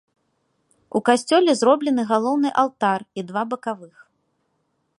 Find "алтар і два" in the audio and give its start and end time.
2.63-3.43